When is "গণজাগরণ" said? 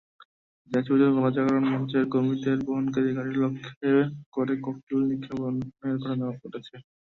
1.15-1.65